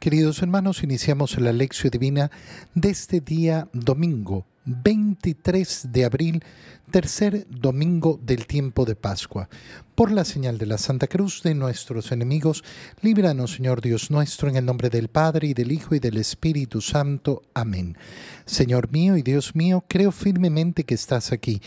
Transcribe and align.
Queridos 0.00 0.40
hermanos, 0.40 0.82
iniciamos 0.82 1.38
la 1.38 1.52
lección 1.52 1.90
divina 1.90 2.30
de 2.74 2.88
este 2.88 3.20
día 3.20 3.68
domingo, 3.74 4.46
23 4.64 5.88
de 5.90 6.04
abril, 6.04 6.44
tercer 6.90 7.46
domingo 7.48 8.18
del 8.22 8.46
tiempo 8.46 8.84
de 8.84 8.96
Pascua. 8.96 9.48
Por 9.94 10.10
la 10.10 10.24
señal 10.24 10.58
de 10.58 10.66
la 10.66 10.78
Santa 10.78 11.06
Cruz 11.06 11.42
de 11.42 11.54
nuestros 11.54 12.12
enemigos, 12.12 12.64
líbranos, 13.02 13.54
Señor 13.54 13.80
Dios 13.80 14.10
nuestro, 14.10 14.48
en 14.48 14.56
el 14.56 14.64
nombre 14.64 14.90
del 14.90 15.08
Padre 15.08 15.48
y 15.48 15.54
del 15.54 15.72
Hijo 15.72 15.94
y 15.94 15.98
del 15.98 16.16
Espíritu 16.16 16.80
Santo. 16.80 17.42
Amén. 17.54 17.96
Señor 18.44 18.90
mío 18.90 19.16
y 19.16 19.22
Dios 19.22 19.54
mío, 19.54 19.84
creo 19.88 20.12
firmemente 20.12 20.84
que 20.84 20.94
estás 20.94 21.32
aquí 21.32 21.60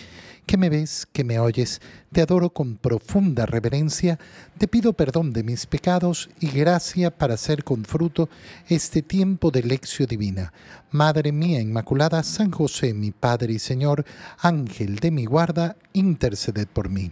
que 0.45 0.57
me 0.57 0.69
ves, 0.69 1.07
que 1.11 1.23
me 1.23 1.39
oyes, 1.39 1.81
te 2.11 2.21
adoro 2.21 2.49
con 2.49 2.75
profunda 2.75 3.45
reverencia, 3.45 4.19
te 4.57 4.67
pido 4.67 4.93
perdón 4.93 5.31
de 5.31 5.43
mis 5.43 5.65
pecados 5.65 6.29
y 6.39 6.47
gracia 6.47 7.11
para 7.11 7.35
hacer 7.35 7.63
con 7.63 7.85
fruto 7.85 8.29
este 8.67 9.01
tiempo 9.01 9.51
de 9.51 9.63
lección 9.63 10.07
divina. 10.07 10.53
Madre 10.91 11.31
mía 11.31 11.61
Inmaculada, 11.61 12.21
San 12.23 12.51
José, 12.51 12.82
mi 12.91 13.11
Padre 13.11 13.53
y 13.53 13.59
Señor, 13.59 14.03
Ángel 14.39 14.95
de 14.95 15.11
mi 15.11 15.25
guarda, 15.25 15.77
interceded 15.93 16.67
por 16.67 16.89
mí. 16.89 17.11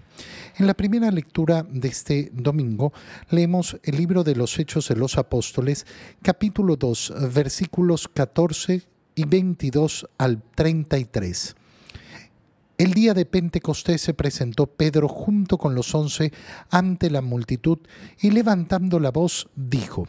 En 0.58 0.68
la 0.68 0.74
primera 0.74 1.12
lectura 1.12 1.64
de 1.70 1.88
este 1.88 2.32
domingo 2.34 2.92
leemos 3.30 3.78
el 3.84 3.96
libro 3.96 4.24
de 4.24 4.36
los 4.36 4.58
Hechos 4.60 4.90
de 4.90 4.96
los 4.96 5.18
Apóstoles, 5.18 5.86
capítulo 6.22 6.76
2, 6.76 7.14
versículos 7.32 8.08
14 8.08 8.82
y 9.16 9.26
22 9.26 10.10
al 10.18 10.42
33. 10.56 11.56
El 12.78 12.96
día 12.96 13.14
de 13.14 13.26
Pentecostés 13.26 14.02
se 14.02 14.16
presentó 14.16 14.66
Pedro 14.66 15.08
junto 15.08 15.60
con 15.60 15.76
los 15.76 15.94
once 15.94 16.34
ante 16.72 17.12
la 17.12 17.22
multitud 17.22 17.78
y 18.20 18.32
levantando 18.32 19.00
la 19.00 19.12
voz 19.12 19.50
dijo, 19.56 20.08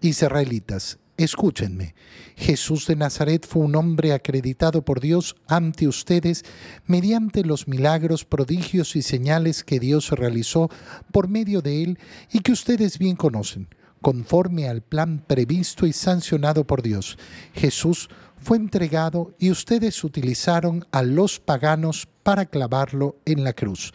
Israelitas, 0.00 0.98
escúchenme, 1.18 1.94
Jesús 2.36 2.86
de 2.86 2.96
Nazaret 2.96 3.46
fue 3.46 3.62
un 3.62 3.74
hombre 3.76 4.12
acreditado 4.12 4.82
por 4.82 5.00
Dios 5.00 5.36
ante 5.48 5.88
ustedes 5.88 6.44
mediante 6.86 7.44
los 7.44 7.66
milagros, 7.66 8.24
prodigios 8.24 8.96
y 8.96 9.02
señales 9.02 9.64
que 9.64 9.80
Dios 9.80 10.10
realizó 10.10 10.70
por 11.12 11.28
medio 11.28 11.60
de 11.60 11.82
él 11.82 11.98
y 12.32 12.38
que 12.40 12.52
ustedes 12.52 12.98
bien 12.98 13.16
conocen, 13.16 13.68
conforme 14.00 14.68
al 14.68 14.80
plan 14.80 15.24
previsto 15.26 15.86
y 15.86 15.92
sancionado 15.92 16.64
por 16.64 16.82
Dios. 16.82 17.18
Jesús 17.52 18.08
fue 18.40 18.56
entregado 18.56 19.34
y 19.40 19.50
ustedes 19.50 20.04
utilizaron 20.04 20.86
a 20.92 21.02
los 21.02 21.40
paganos 21.40 22.06
para 22.22 22.46
clavarlo 22.46 23.16
en 23.24 23.42
la 23.42 23.52
cruz. 23.52 23.92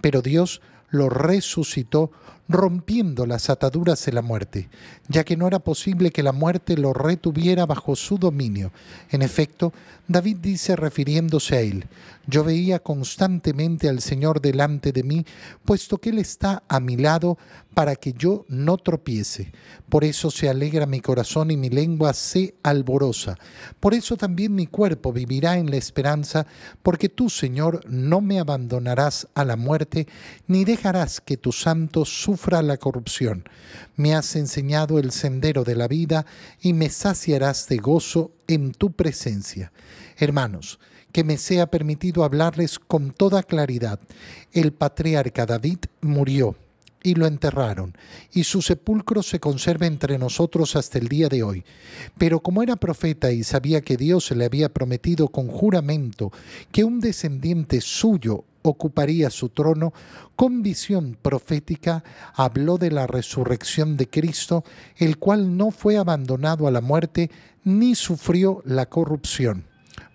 Pero 0.00 0.20
Dios 0.22 0.60
lo 0.90 1.08
resucitó 1.08 2.10
rompiendo 2.48 3.26
las 3.26 3.48
ataduras 3.48 4.04
de 4.04 4.12
la 4.12 4.22
muerte, 4.22 4.68
ya 5.08 5.24
que 5.24 5.36
no 5.36 5.46
era 5.46 5.58
posible 5.58 6.10
que 6.10 6.22
la 6.22 6.32
muerte 6.32 6.76
lo 6.76 6.92
retuviera 6.92 7.66
bajo 7.66 7.96
su 7.96 8.18
dominio. 8.18 8.70
En 9.10 9.22
efecto, 9.22 9.72
David 10.06 10.38
dice 10.42 10.76
refiriéndose 10.76 11.56
a 11.56 11.60
él, 11.60 11.86
yo 12.26 12.44
veía 12.44 12.78
constantemente 12.78 13.88
al 13.88 14.00
Señor 14.00 14.40
delante 14.40 14.92
de 14.92 15.02
mí, 15.02 15.26
puesto 15.64 15.98
que 15.98 16.10
Él 16.10 16.18
está 16.18 16.62
a 16.68 16.80
mi 16.80 16.96
lado 16.96 17.38
para 17.74 17.96
que 17.96 18.12
yo 18.12 18.46
no 18.48 18.78
tropiece. 18.78 19.52
Por 19.88 20.04
eso 20.04 20.30
se 20.30 20.48
alegra 20.48 20.86
mi 20.86 21.00
corazón 21.00 21.50
y 21.50 21.56
mi 21.56 21.68
lengua 21.68 22.14
se 22.14 22.54
alborosa. 22.62 23.36
Por 23.80 23.94
eso 23.94 24.16
también 24.16 24.54
mi 24.54 24.66
cuerpo 24.66 25.12
vivirá 25.12 25.58
en 25.58 25.70
la 25.70 25.76
esperanza, 25.76 26.46
porque 26.82 27.08
tú, 27.08 27.28
Señor, 27.28 27.80
no 27.88 28.20
me 28.20 28.38
abandonarás 28.38 29.28
a 29.34 29.44
la 29.44 29.56
muerte, 29.56 30.06
ni 30.46 30.64
dejarás 30.64 31.20
que 31.20 31.36
tu 31.36 31.52
santo 31.52 32.04
sufra 32.04 32.33
la 32.62 32.76
corrupción. 32.76 33.44
Me 33.96 34.14
has 34.14 34.36
enseñado 34.36 34.98
el 34.98 35.10
sendero 35.10 35.64
de 35.64 35.74
la 35.76 35.88
vida 35.88 36.26
y 36.60 36.72
me 36.72 36.90
saciarás 36.90 37.68
de 37.68 37.78
gozo 37.78 38.32
en 38.46 38.72
tu 38.72 38.92
presencia. 38.92 39.72
Hermanos, 40.16 40.78
que 41.12 41.24
me 41.24 41.38
sea 41.38 41.68
permitido 41.68 42.24
hablarles 42.24 42.78
con 42.78 43.12
toda 43.12 43.42
claridad. 43.44 44.00
El 44.52 44.72
patriarca 44.72 45.46
David 45.46 45.78
murió 46.00 46.56
y 47.04 47.14
lo 47.14 47.26
enterraron, 47.26 47.96
y 48.32 48.44
su 48.44 48.62
sepulcro 48.62 49.22
se 49.22 49.38
conserva 49.38 49.86
entre 49.86 50.18
nosotros 50.18 50.74
hasta 50.74 50.98
el 50.98 51.06
día 51.06 51.28
de 51.28 51.42
hoy. 51.42 51.64
Pero 52.18 52.40
como 52.40 52.62
era 52.62 52.76
profeta 52.76 53.30
y 53.30 53.44
sabía 53.44 53.82
que 53.82 53.98
Dios 53.98 54.30
le 54.30 54.46
había 54.46 54.70
prometido 54.70 55.28
con 55.28 55.48
juramento 55.48 56.32
que 56.72 56.82
un 56.82 57.00
descendiente 57.00 57.80
suyo 57.82 58.44
ocuparía 58.64 59.30
su 59.30 59.50
trono, 59.50 59.92
con 60.34 60.62
visión 60.62 61.16
profética 61.20 62.02
habló 62.34 62.78
de 62.78 62.90
la 62.90 63.06
resurrección 63.06 63.96
de 63.96 64.08
Cristo, 64.08 64.64
el 64.96 65.18
cual 65.18 65.56
no 65.56 65.70
fue 65.70 65.98
abandonado 65.98 66.66
a 66.66 66.70
la 66.70 66.80
muerte 66.80 67.30
ni 67.62 67.94
sufrió 67.94 68.62
la 68.64 68.86
corrupción. 68.86 69.64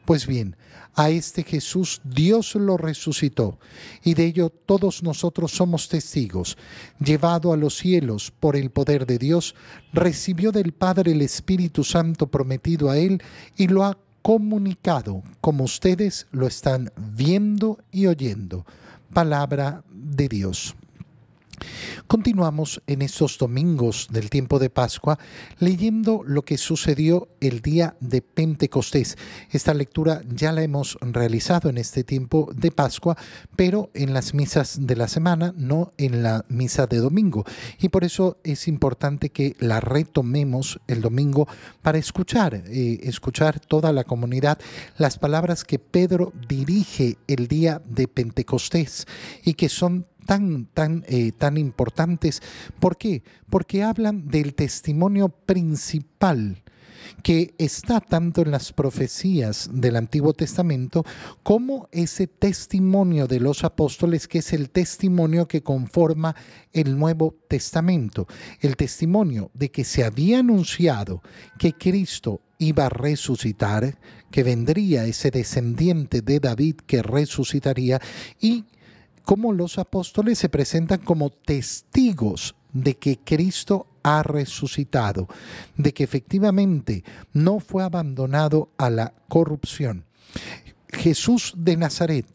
Pues 0.05 0.25
bien, 0.25 0.55
a 0.95 1.11
este 1.11 1.43
Jesús 1.43 2.01
Dios 2.03 2.55
lo 2.55 2.75
resucitó, 2.75 3.59
y 4.03 4.15
de 4.15 4.25
ello 4.25 4.49
todos 4.49 5.03
nosotros 5.03 5.51
somos 5.51 5.87
testigos. 5.87 6.57
Llevado 6.99 7.53
a 7.53 7.57
los 7.57 7.77
cielos 7.77 8.33
por 8.39 8.55
el 8.55 8.71
poder 8.71 9.05
de 9.05 9.19
Dios, 9.19 9.53
recibió 9.93 10.51
del 10.51 10.73
Padre 10.73 11.11
el 11.11 11.21
Espíritu 11.21 11.83
Santo 11.83 12.27
prometido 12.27 12.89
a 12.89 12.97
él 12.97 13.21
y 13.55 13.67
lo 13.67 13.85
ha 13.85 13.97
comunicado, 14.21 15.23
como 15.41 15.63
ustedes 15.63 16.27
lo 16.31 16.47
están 16.47 16.91
viendo 16.97 17.79
y 17.91 18.07
oyendo. 18.07 18.65
Palabra 19.13 19.83
de 19.91 20.27
Dios. 20.27 20.75
Continuamos 22.07 22.81
en 22.87 23.01
estos 23.01 23.37
domingos 23.37 24.07
del 24.11 24.29
tiempo 24.29 24.59
de 24.59 24.69
Pascua 24.69 25.19
leyendo 25.59 26.21
lo 26.25 26.43
que 26.43 26.57
sucedió 26.57 27.29
el 27.39 27.61
día 27.61 27.95
de 27.99 28.21
Pentecostés. 28.21 29.17
Esta 29.51 29.73
lectura 29.73 30.21
ya 30.27 30.51
la 30.51 30.63
hemos 30.63 30.97
realizado 31.01 31.69
en 31.69 31.77
este 31.77 32.03
tiempo 32.03 32.49
de 32.55 32.71
Pascua, 32.71 33.17
pero 33.55 33.89
en 33.93 34.13
las 34.13 34.33
misas 34.33 34.85
de 34.85 34.95
la 34.95 35.07
semana, 35.07 35.53
no 35.55 35.91
en 35.97 36.23
la 36.23 36.45
misa 36.49 36.87
de 36.87 36.97
domingo. 36.97 37.45
Y 37.79 37.89
por 37.89 38.03
eso 38.03 38.37
es 38.43 38.67
importante 38.67 39.29
que 39.29 39.55
la 39.59 39.79
retomemos 39.79 40.79
el 40.87 41.01
domingo 41.01 41.47
para 41.81 41.97
escuchar, 41.97 42.63
eh, 42.67 42.99
escuchar 43.03 43.59
toda 43.59 43.91
la 43.93 44.03
comunidad 44.03 44.59
las 44.97 45.17
palabras 45.17 45.63
que 45.63 45.79
Pedro 45.79 46.33
dirige 46.47 47.17
el 47.27 47.47
día 47.47 47.81
de 47.85 48.07
Pentecostés 48.07 49.05
y 49.43 49.53
que 49.53 49.69
son 49.69 50.05
tan, 50.25 50.65
tan, 50.65 51.03
eh, 51.07 51.31
tan 51.31 51.57
importantes. 51.57 52.41
¿Por 52.79 52.97
qué? 52.97 53.23
Porque 53.49 53.83
hablan 53.83 54.27
del 54.27 54.53
testimonio 54.55 55.29
principal 55.29 56.63
que 57.23 57.53
está 57.57 57.99
tanto 57.99 58.41
en 58.41 58.51
las 58.51 58.71
profecías 58.73 59.69
del 59.73 59.95
Antiguo 59.95 60.33
Testamento 60.33 61.05
como 61.43 61.89
ese 61.91 62.27
testimonio 62.27 63.27
de 63.27 63.39
los 63.39 63.63
apóstoles 63.63 64.27
que 64.27 64.39
es 64.39 64.53
el 64.53 64.69
testimonio 64.69 65.47
que 65.47 65.63
conforma 65.63 66.35
el 66.73 66.97
Nuevo 66.97 67.35
Testamento, 67.47 68.27
el 68.61 68.75
testimonio 68.75 69.51
de 69.53 69.71
que 69.71 69.83
se 69.83 70.03
había 70.03 70.39
anunciado 70.39 71.21
que 71.57 71.73
Cristo 71.73 72.41
iba 72.57 72.87
a 72.87 72.89
resucitar, 72.89 73.97
que 74.31 74.43
vendría 74.43 75.05
ese 75.05 75.31
descendiente 75.31 76.21
de 76.21 76.39
David 76.39 76.75
que 76.85 77.01
resucitaría 77.01 78.01
y 78.39 78.65
cómo 79.29 79.53
los 79.53 79.77
apóstoles 79.77 80.39
se 80.39 80.49
presentan 80.49 81.01
como 81.01 81.29
testigos 81.29 82.55
de 82.73 82.95
que 82.95 83.19
Cristo 83.19 83.85
ha 84.01 84.23
resucitado, 84.23 85.27
de 85.77 85.93
que 85.93 86.03
efectivamente 86.03 87.03
no 87.31 87.59
fue 87.59 87.83
abandonado 87.83 88.71
a 88.79 88.89
la 88.89 89.13
corrupción. 89.27 90.07
Jesús 90.87 91.53
de 91.55 91.77
Nazaret, 91.77 92.25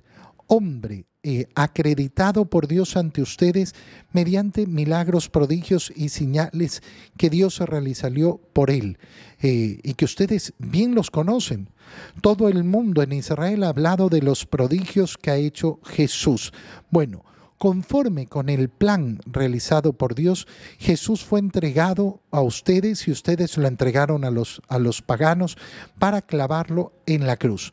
hombre 0.46 1.06
eh, 1.26 1.48
acreditado 1.54 2.44
por 2.44 2.68
Dios 2.68 2.98
ante 2.98 3.22
ustedes 3.22 3.74
mediante 4.12 4.66
milagros, 4.66 5.30
prodigios 5.30 5.90
y 5.96 6.10
señales 6.10 6.82
que 7.16 7.30
Dios 7.30 7.58
realizó 7.60 8.40
por 8.52 8.70
él 8.70 8.98
eh, 9.40 9.80
y 9.82 9.94
que 9.94 10.04
ustedes 10.04 10.52
bien 10.58 10.94
los 10.94 11.10
conocen. 11.10 11.70
Todo 12.20 12.48
el 12.48 12.62
mundo 12.64 13.02
en 13.02 13.12
Israel 13.12 13.64
ha 13.64 13.68
hablado 13.68 14.10
de 14.10 14.20
los 14.20 14.44
prodigios 14.44 15.16
que 15.16 15.30
ha 15.30 15.36
hecho 15.36 15.80
Jesús. 15.84 16.52
Bueno, 16.90 17.24
conforme 17.56 18.26
con 18.26 18.50
el 18.50 18.68
plan 18.68 19.20
realizado 19.24 19.94
por 19.94 20.14
Dios, 20.14 20.46
Jesús 20.78 21.24
fue 21.24 21.40
entregado 21.40 22.20
a 22.30 22.42
ustedes 22.42 23.08
y 23.08 23.12
ustedes 23.12 23.56
lo 23.56 23.66
entregaron 23.66 24.24
a 24.24 24.30
los, 24.30 24.60
a 24.68 24.78
los 24.78 25.00
paganos 25.00 25.56
para 25.98 26.20
clavarlo 26.20 26.92
en 27.06 27.26
la 27.26 27.38
cruz. 27.38 27.72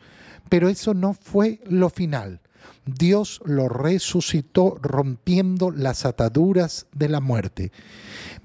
Pero 0.50 0.70
eso 0.70 0.94
no 0.94 1.14
fue 1.14 1.60
lo 1.66 1.90
final. 1.90 2.40
Dios 2.86 3.42
lo 3.46 3.70
resucitó 3.70 4.78
rompiendo 4.82 5.72
las 5.72 6.06
ataduras 6.06 6.88
de 6.94 7.10
la 7.10 7.20
muerte, 7.20 7.72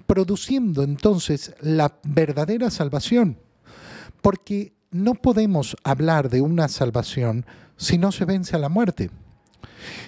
produciendo 0.07 0.83
entonces 0.83 1.55
la 1.61 1.99
verdadera 2.03 2.71
salvación, 2.71 3.39
porque 4.21 4.73
no 4.91 5.15
podemos 5.15 5.77
hablar 5.85 6.31
de 6.31 6.41
una 6.41 6.69
salvación 6.69 7.47
si 7.77 7.99
no 7.99 8.13
se 8.13 8.25
vence 8.25 8.57
a 8.57 8.59
la 8.59 8.69
muerte. 8.69 9.11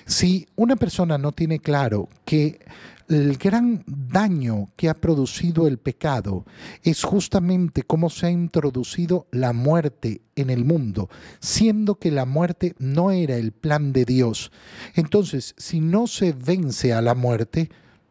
Si 0.06 0.48
una 0.56 0.76
persona 0.76 1.18
no 1.18 1.32
tiene 1.32 1.58
claro 1.58 2.08
que 2.24 2.60
el 3.08 3.38
gran 3.38 3.84
daño 3.86 4.68
que 4.76 4.88
ha 4.88 4.94
producido 4.94 5.66
el 5.66 5.78
pecado 5.78 6.44
es 6.82 7.04
justamente 7.04 7.82
cómo 7.82 8.10
se 8.10 8.26
ha 8.26 8.30
introducido 8.30 9.26
la 9.30 9.52
muerte 9.52 10.20
en 10.36 10.50
el 10.50 10.64
mundo, 10.64 11.08
siendo 11.40 11.96
que 11.96 12.10
la 12.10 12.26
muerte 12.26 12.74
no 12.78 13.10
era 13.10 13.36
el 13.36 13.52
plan 13.52 13.92
de 13.92 14.04
Dios. 14.04 14.52
Entonces, 14.94 15.54
si 15.56 15.80
no 15.80 16.06
se 16.06 16.32
vence 16.32 16.92
a 16.92 17.02
la 17.02 17.14
muerte, 17.14 17.70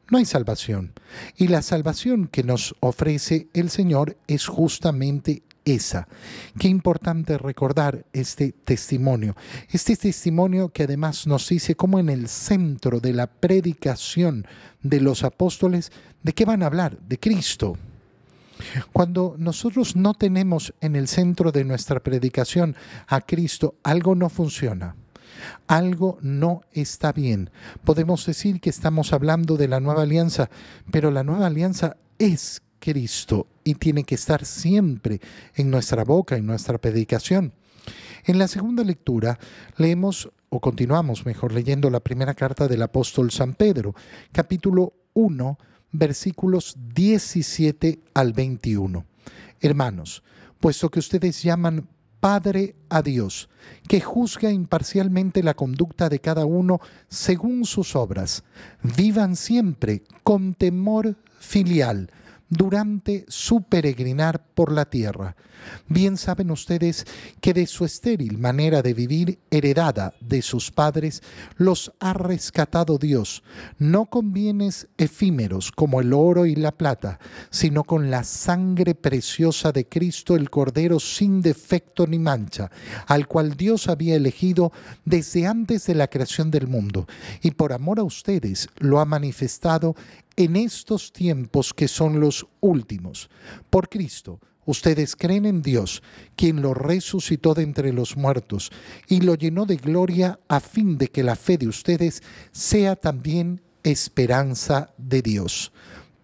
no 0.09 0.17
hay 0.17 0.25
salvación. 0.25 0.93
Y 1.35 1.47
la 1.47 1.61
salvación 1.61 2.27
que 2.27 2.43
nos 2.43 2.75
ofrece 2.79 3.49
el 3.53 3.69
Señor 3.69 4.17
es 4.27 4.47
justamente 4.47 5.43
esa. 5.67 6.07
Qué 6.57 6.67
importante 6.67 7.37
recordar 7.37 8.05
este 8.13 8.53
testimonio. 8.53 9.35
Este 9.69 9.95
testimonio 9.95 10.69
que 10.69 10.83
además 10.83 11.27
nos 11.27 11.49
dice 11.49 11.75
cómo 11.75 11.99
en 11.99 12.09
el 12.09 12.29
centro 12.29 12.99
de 12.99 13.13
la 13.13 13.27
predicación 13.27 14.47
de 14.81 15.01
los 15.01 15.23
apóstoles, 15.23 15.91
¿de 16.23 16.33
qué 16.33 16.45
van 16.45 16.63
a 16.63 16.67
hablar? 16.67 16.97
De 16.99 17.19
Cristo. 17.19 17.77
Cuando 18.91 19.35
nosotros 19.37 19.95
no 19.95 20.13
tenemos 20.13 20.73
en 20.81 20.95
el 20.95 21.07
centro 21.07 21.51
de 21.51 21.63
nuestra 21.63 21.99
predicación 21.99 22.75
a 23.07 23.21
Cristo, 23.21 23.75
algo 23.83 24.15
no 24.15 24.29
funciona. 24.29 24.95
Algo 25.67 26.17
no 26.21 26.61
está 26.71 27.11
bien. 27.11 27.51
Podemos 27.83 28.25
decir 28.25 28.59
que 28.59 28.69
estamos 28.69 29.13
hablando 29.13 29.57
de 29.57 29.67
la 29.67 29.79
nueva 29.79 30.03
alianza, 30.03 30.49
pero 30.91 31.11
la 31.11 31.23
nueva 31.23 31.47
alianza 31.47 31.97
es 32.17 32.63
Cristo 32.79 33.47
y 33.63 33.75
tiene 33.75 34.03
que 34.03 34.15
estar 34.15 34.45
siempre 34.45 35.19
en 35.55 35.69
nuestra 35.69 36.03
boca, 36.03 36.37
en 36.37 36.45
nuestra 36.45 36.77
predicación. 36.77 37.53
En 38.25 38.37
la 38.39 38.47
segunda 38.47 38.83
lectura 38.83 39.39
leemos, 39.77 40.29
o 40.49 40.59
continuamos 40.59 41.25
mejor 41.25 41.53
leyendo 41.53 41.89
la 41.89 41.99
primera 41.99 42.33
carta 42.33 42.67
del 42.67 42.81
apóstol 42.81 43.31
San 43.31 43.53
Pedro, 43.53 43.95
capítulo 44.31 44.93
1, 45.13 45.57
versículos 45.91 46.75
17 46.93 47.99
al 48.13 48.33
21. 48.33 49.05
Hermanos, 49.61 50.23
puesto 50.59 50.89
que 50.89 50.99
ustedes 50.99 51.41
llaman 51.41 51.87
Padre 52.19 52.75
a 52.89 53.01
Dios, 53.01 53.47
que 53.87 54.01
juzga 54.01 54.51
imparcialmente 54.51 55.43
la 55.43 55.53
conducta 55.53 56.09
de 56.09 56.19
cada 56.19 56.45
uno 56.45 56.79
según 57.07 57.65
sus 57.65 57.95
obras, 57.95 58.43
vivan 58.81 59.35
siempre 59.35 60.03
con 60.23 60.53
temor 60.53 61.15
filial 61.39 62.09
durante 62.49 63.25
su 63.27 63.63
peregrinar 63.63 64.45
por 64.53 64.71
la 64.71 64.85
tierra. 64.85 65.35
Bien 65.87 66.17
saben 66.17 66.51
ustedes 66.51 67.05
que 67.41 67.53
de 67.53 67.67
su 67.67 67.83
estéril 67.83 68.37
manera 68.37 68.81
de 68.81 68.93
vivir 68.93 69.39
heredada 69.49 70.13
de 70.21 70.41
sus 70.41 70.71
padres 70.71 71.21
los 71.57 71.91
ha 71.99 72.13
rescatado 72.13 72.97
Dios, 72.97 73.43
no 73.77 74.05
con 74.05 74.31
bienes 74.31 74.87
efímeros 74.97 75.71
como 75.71 75.99
el 75.99 76.13
oro 76.13 76.45
y 76.45 76.55
la 76.55 76.71
plata, 76.71 77.19
sino 77.49 77.83
con 77.83 78.09
la 78.09 78.23
sangre 78.23 78.95
preciosa 78.95 79.71
de 79.71 79.87
Cristo 79.87 80.35
el 80.35 80.49
Cordero 80.49 80.99
sin 80.99 81.41
defecto 81.41 82.07
ni 82.07 82.19
mancha, 82.19 82.71
al 83.07 83.27
cual 83.27 83.57
Dios 83.57 83.89
había 83.89 84.15
elegido 84.15 84.71
desde 85.05 85.47
antes 85.47 85.87
de 85.87 85.95
la 85.95 86.07
creación 86.07 86.51
del 86.51 86.67
mundo, 86.67 87.07
y 87.41 87.51
por 87.51 87.73
amor 87.73 87.99
a 87.99 88.03
ustedes 88.03 88.69
lo 88.77 88.99
ha 88.99 89.05
manifestado 89.05 89.95
en 90.37 90.55
estos 90.55 91.11
tiempos 91.11 91.73
que 91.73 91.87
son 91.87 92.21
los 92.21 92.47
últimos. 92.61 93.29
Por 93.69 93.89
Cristo, 93.89 94.39
ustedes 94.65 95.15
creen 95.15 95.45
en 95.45 95.61
Dios, 95.61 96.03
quien 96.35 96.61
lo 96.61 96.73
resucitó 96.73 97.53
de 97.53 97.63
entre 97.63 97.91
los 97.91 98.15
muertos 98.15 98.71
y 99.07 99.21
lo 99.21 99.35
llenó 99.35 99.65
de 99.65 99.77
gloria 99.77 100.39
a 100.47 100.59
fin 100.59 100.97
de 100.97 101.07
que 101.07 101.23
la 101.23 101.35
fe 101.35 101.57
de 101.57 101.67
ustedes 101.67 102.21
sea 102.51 102.95
también 102.95 103.61
esperanza 103.83 104.93
de 104.97 105.21
Dios. 105.23 105.73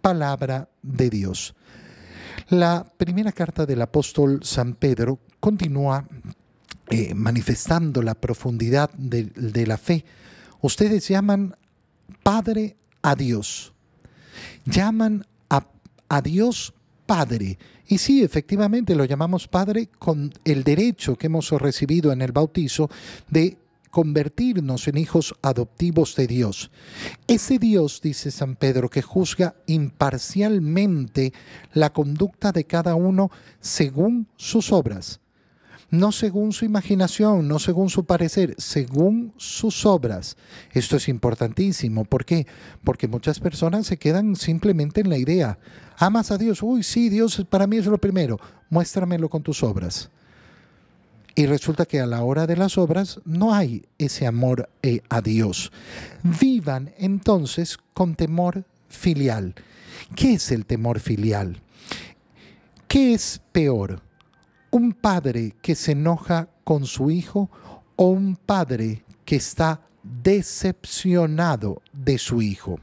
Palabra 0.01 0.69
de 0.81 1.09
Dios. 1.09 1.55
La 2.49 2.85
primera 2.97 3.31
carta 3.31 3.65
del 3.65 3.81
apóstol 3.81 4.41
San 4.43 4.75
Pedro 4.75 5.19
continúa 5.39 6.07
eh, 6.89 7.15
manifestando 7.15 8.01
la 8.03 8.13
profundidad 8.13 8.91
de, 8.93 9.23
de 9.23 9.65
la 9.65 9.77
fe. 9.77 10.05
Ustedes 10.61 11.07
llaman 11.07 11.55
Padre 12.21 12.75
a 13.01 13.15
Dios 13.15 13.72
llaman 14.65 15.25
a, 15.49 16.21
Dios 16.21 16.73
Padre. 17.07 17.57
Y 17.87 17.97
sí, 17.97 18.23
efectivamente 18.23 18.93
lo 18.93 19.05
llamamos 19.05 19.47
Padre 19.47 19.89
con 19.97 20.31
el 20.45 20.63
derecho 20.63 21.15
que 21.15 21.25
hemos 21.25 21.49
recibido 21.51 22.11
en 22.11 22.21
el 22.21 22.31
bautizo 22.31 22.87
de 23.29 23.57
convertirnos 23.89 24.87
en 24.87 24.99
hijos 24.99 25.33
adoptivos 25.41 26.15
de 26.15 26.27
Dios. 26.27 26.69
Ese 27.25 27.57
Dios, 27.57 27.99
dice 28.01 28.29
San 28.29 28.55
Pedro, 28.55 28.89
que 28.89 29.01
juzga 29.01 29.55
imparcialmente 29.65 31.33
la 31.73 31.91
conducta 31.91 32.51
de 32.51 32.65
cada 32.65 32.93
uno 32.93 33.31
según 33.59 34.27
sus 34.37 34.71
obras 34.71 35.19
no 35.93 36.11
según 36.11 36.53
su 36.53 36.65
imaginación, 36.65 37.47
no 37.47 37.59
según 37.59 37.87
su 37.87 38.03
parecer, 38.03 38.55
según 38.57 39.31
sus 39.37 39.85
obras. 39.85 40.37
Esto 40.71 40.97
es 40.97 41.07
importantísimo. 41.07 42.03
¿Por 42.03 42.25
qué? 42.25 42.47
Porque 42.83 43.07
muchas 43.07 43.39
personas 43.39 43.85
se 43.85 43.97
quedan 43.97 44.35
simplemente 44.35 45.01
en 45.01 45.09
la 45.09 45.19
idea. 45.19 45.59
Amas 45.97 46.31
a 46.31 46.39
Dios. 46.39 46.63
Uy, 46.63 46.81
sí, 46.81 47.09
Dios 47.09 47.45
para 47.47 47.67
mí 47.67 47.77
es 47.77 47.85
lo 47.85 47.99
primero. 47.99 48.39
Muéstramelo 48.71 49.29
con 49.29 49.43
tus 49.43 49.61
obras. 49.61 50.09
Y 51.35 51.45
resulta 51.45 51.85
que 51.85 51.99
a 51.99 52.07
la 52.07 52.23
hora 52.23 52.47
de 52.47 52.57
las 52.57 52.79
obras 52.79 53.19
no 53.23 53.53
hay 53.53 53.85
ese 53.99 54.25
amor 54.25 54.69
eh, 54.81 55.01
a 55.09 55.21
Dios. 55.21 55.71
Vivan 56.23 56.91
entonces 56.97 57.77
con 57.93 58.15
temor 58.15 58.65
filial. 58.89 59.53
¿Qué 60.15 60.33
es 60.33 60.51
el 60.51 60.65
temor 60.65 60.99
filial? 60.99 61.61
¿Qué 62.87 63.13
es 63.13 63.39
peor? 63.51 64.01
Un 64.73 64.93
padre 64.93 65.55
que 65.61 65.75
se 65.75 65.91
enoja 65.91 66.49
con 66.63 66.87
su 66.87 67.11
hijo 67.11 67.49
o 67.95 68.07
un 68.07 68.35
padre 68.35 69.03
que 69.23 69.35
está 69.35 69.81
decepcionado 70.01 71.83
de 71.93 72.17
su 72.17 72.41
hijo. 72.41 72.79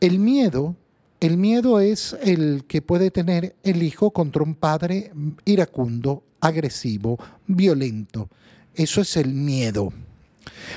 El 0.00 0.18
miedo, 0.18 0.74
el 1.20 1.36
miedo 1.36 1.78
es 1.78 2.16
el 2.20 2.64
que 2.66 2.82
puede 2.82 3.12
tener 3.12 3.54
el 3.62 3.84
hijo 3.84 4.10
contra 4.10 4.42
un 4.42 4.56
padre 4.56 5.12
iracundo, 5.44 6.24
agresivo, 6.40 7.16
violento. 7.46 8.28
Eso 8.74 9.02
es 9.02 9.16
el 9.16 9.32
miedo. 9.32 9.92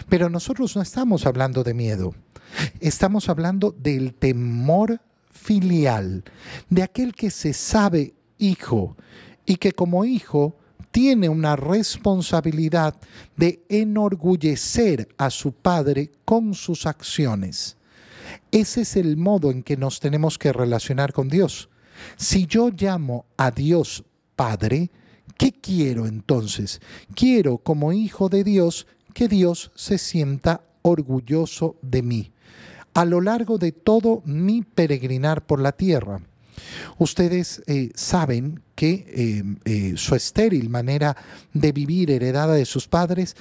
Pero 0.08 0.30
nosotros 0.30 0.76
no 0.76 0.84
estamos 0.84 1.26
hablando 1.26 1.64
de 1.64 1.74
miedo. 1.74 2.14
Estamos 2.80 3.28
hablando 3.28 3.72
del 3.72 4.14
temor 4.14 5.02
filial, 5.32 6.24
de 6.70 6.84
aquel 6.84 7.16
que 7.16 7.32
se 7.32 7.54
sabe 7.54 8.14
hijo 8.38 8.96
y 9.46 9.58
que 9.58 9.72
como 9.72 10.06
hijo 10.06 10.56
tiene 10.92 11.30
una 11.30 11.56
responsabilidad 11.56 12.96
de 13.36 13.64
enorgullecer 13.70 15.10
a 15.18 15.30
su 15.30 15.52
padre 15.52 16.12
con 16.24 16.54
sus 16.54 16.86
acciones. 16.86 17.78
Ese 18.52 18.82
es 18.82 18.96
el 18.96 19.18
modo 19.18 19.52
en 19.52 19.62
que 19.62 19.78
nos 19.78 20.00
tenemos 20.00 20.38
que 20.38 20.54
relacionar 20.54 21.14
con 21.14 21.28
Dios. 21.28 21.70
Si 22.18 22.46
yo 22.46 22.70
llamo 22.70 23.26
a 23.38 23.52
Dios 23.52 24.04
Padre, 24.36 24.90
¿qué 25.38 25.52
quiero 25.52 26.08
entonces? 26.08 26.82
Quiero 27.14 27.58
como 27.58 27.94
hijo 27.94 28.30
de 28.30 28.44
Dios 28.44 28.88
que 29.14 29.28
Dios 29.28 29.72
se 29.76 29.98
sienta 29.98 30.62
orgulloso 30.82 31.78
de 31.82 32.02
mí 32.02 32.32
a 32.96 33.04
lo 33.04 33.20
largo 33.22 33.58
de 33.58 33.74
todo 33.74 34.24
mi 34.26 34.64
peregrinar 34.64 35.46
por 35.46 35.60
la 35.60 35.74
tierra. 35.74 36.22
Ustedes 36.98 37.62
eh, 37.68 37.92
saben 37.96 38.62
que 38.76 39.06
eh, 39.08 39.44
eh, 39.66 39.94
su 39.98 40.16
estéril 40.16 40.70
manera 40.70 41.16
de 41.54 41.72
vivir 41.72 42.12
heredada 42.12 42.54
de 42.54 42.66
sus 42.66 42.88
padres 42.88 43.36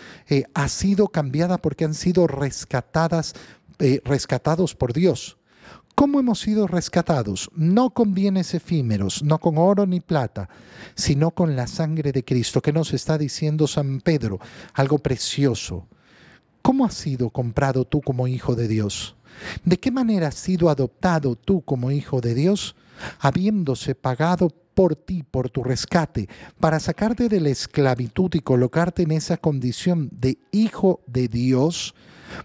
ha 0.54 0.68
sido 0.68 1.08
cambiada 1.08 1.58
porque 1.58 1.84
han 1.84 1.94
sido 1.94 2.26
rescatadas, 2.26 3.34
rescatados 4.04 4.74
por 4.74 4.92
Dios. 4.92 5.38
¿Cómo 5.94 6.18
hemos 6.18 6.40
sido 6.40 6.66
rescatados? 6.66 7.50
No 7.54 7.90
con 7.90 8.14
bienes 8.14 8.52
efímeros, 8.54 9.22
no 9.22 9.38
con 9.38 9.58
oro 9.58 9.86
ni 9.86 10.00
plata, 10.00 10.48
sino 10.96 11.30
con 11.30 11.54
la 11.54 11.68
sangre 11.68 12.10
de 12.10 12.24
Cristo. 12.24 12.60
¿Qué 12.60 12.72
nos 12.72 12.92
está 12.92 13.16
diciendo 13.16 13.68
San 13.68 14.00
Pedro? 14.00 14.40
Algo 14.72 14.98
precioso. 14.98 15.86
¿Cómo 16.62 16.84
has 16.84 16.94
sido 16.94 17.30
comprado 17.30 17.84
tú 17.84 18.00
como 18.00 18.26
hijo 18.26 18.56
de 18.56 18.66
Dios? 18.66 19.14
¿De 19.64 19.78
qué 19.78 19.90
manera 19.90 20.28
has 20.28 20.34
sido 20.34 20.68
adoptado 20.68 21.36
tú 21.36 21.62
como 21.62 21.90
hijo 21.90 22.20
de 22.20 22.34
Dios? 22.34 22.74
Habiéndose 23.20 23.94
pagado 23.94 24.48
por 24.74 24.96
ti, 24.96 25.22
por 25.22 25.50
tu 25.50 25.62
rescate, 25.62 26.28
para 26.58 26.80
sacarte 26.80 27.28
de 27.28 27.40
la 27.40 27.50
esclavitud 27.50 28.34
y 28.34 28.40
colocarte 28.40 29.02
en 29.02 29.12
esa 29.12 29.36
condición 29.36 30.08
de 30.12 30.38
hijo 30.52 31.00
de 31.06 31.28
Dios, 31.28 31.94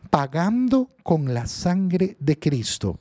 pagando 0.09 0.91
con 1.03 1.33
la 1.33 1.47
sangre 1.47 2.15
de 2.19 2.37
Cristo. 2.37 2.99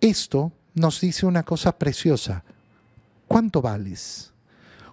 Esto 0.00 0.52
nos 0.74 1.00
dice 1.00 1.26
una 1.26 1.42
cosa 1.42 1.76
preciosa. 1.76 2.44
¿Cuánto 3.26 3.60
vales? 3.60 4.32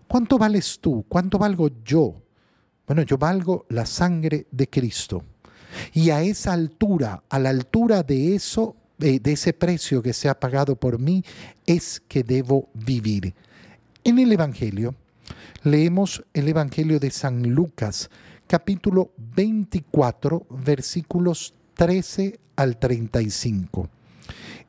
¿Cuánto 0.07 0.37
vales 0.37 0.79
tú? 0.81 1.05
¿Cuánto 1.07 1.37
valgo 1.37 1.69
yo? 1.83 2.21
Bueno, 2.87 3.03
yo 3.03 3.17
valgo 3.17 3.65
la 3.69 3.85
sangre 3.85 4.47
de 4.51 4.69
Cristo. 4.69 5.23
Y 5.93 6.09
a 6.09 6.21
esa 6.21 6.53
altura, 6.53 7.23
a 7.29 7.39
la 7.39 7.49
altura 7.49 8.03
de 8.03 8.35
eso, 8.35 8.75
de 8.97 9.31
ese 9.31 9.53
precio 9.53 10.01
que 10.01 10.13
se 10.13 10.29
ha 10.29 10.39
pagado 10.39 10.75
por 10.75 10.99
mí, 10.99 11.23
es 11.65 12.01
que 12.07 12.23
debo 12.23 12.69
vivir. 12.73 13.33
En 14.03 14.19
el 14.19 14.31
Evangelio, 14.31 14.95
leemos 15.63 16.23
el 16.33 16.47
Evangelio 16.47 16.99
de 16.99 17.11
San 17.11 17.41
Lucas, 17.43 18.09
capítulo 18.47 19.11
24, 19.17 20.45
versículos 20.49 21.55
13 21.73 22.39
al 22.55 22.77
35. 22.77 23.89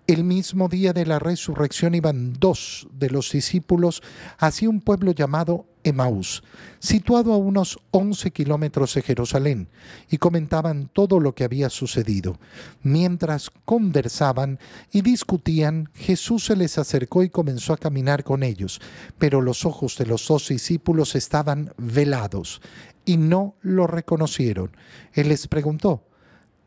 El 0.06 0.25
mismo 0.25 0.68
día 0.68 0.92
de 0.92 1.04
la 1.04 1.18
resurrección 1.18 1.95
iban 1.95 2.33
dos 2.35 2.87
de 2.92 3.11
los 3.11 3.33
discípulos 3.33 4.02
hacia 4.38 4.71
un 4.71 4.80
pueblo 4.80 5.12
llamado 5.12 5.66
Emaús, 5.87 6.43
situado 6.78 7.33
a 7.33 7.37
unos 7.37 7.78
11 7.93 8.31
kilómetros 8.31 8.95
de 8.95 9.02
Jerusalén, 9.02 9.69
y 10.11 10.19
comentaban 10.19 10.90
todo 10.93 11.21
lo 11.21 11.35
que 11.35 11.45
había 11.45 11.71
sucedido. 11.71 12.38
Mientras 12.83 13.50
conversaban 13.64 14.59
y 14.93 15.02
discutían, 15.02 15.88
Jesús 15.95 16.47
se 16.47 16.57
les 16.57 16.78
acercó 16.78 17.23
y 17.23 17.31
comenzó 17.31 17.73
a 17.73 17.78
caminar 17.78 18.25
con 18.25 18.43
ellos, 18.43 18.81
pero 19.19 19.40
los 19.40 19.64
ojos 19.64 19.97
de 19.97 20.07
los 20.07 20.26
dos 20.26 20.49
discípulos 20.49 21.14
estaban 21.14 21.73
velados 21.78 22.61
y 23.05 23.16
no 23.16 23.55
lo 23.62 23.87
reconocieron. 23.87 24.76
Él 25.14 25.28
les 25.28 25.47
preguntó, 25.47 26.02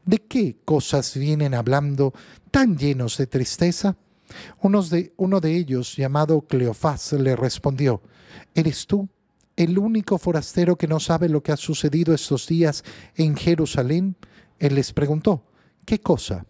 ¿De 0.06 0.18
qué 0.18 0.58
cosas 0.66 1.16
vienen 1.16 1.54
hablando 1.54 2.14
tan 2.50 2.78
llenos 2.78 3.18
de 3.18 3.28
tristeza? 3.28 3.96
De, 4.90 5.14
uno 5.18 5.40
de 5.40 5.56
ellos, 5.56 5.96
llamado 5.96 6.42
Cleofás, 6.42 7.14
le 7.14 7.36
respondió, 7.36 8.02
¿Eres 8.54 8.88
tú 8.88 9.10
el 9.56 9.78
único 9.78 10.18
forastero 10.18 10.78
que 10.78 10.88
no 10.88 11.00
sabe 11.00 11.30
lo 11.30 11.44
que 11.44 11.52
ha 11.52 11.58
sucedido 11.58 12.14
estos 12.14 12.48
días 12.48 12.84
en 13.16 13.36
Jerusalén? 13.36 14.16
Él 14.60 14.76
les 14.76 14.94
preguntó, 14.94 15.44
¿qué 15.86 16.00
cosa? 16.00 16.46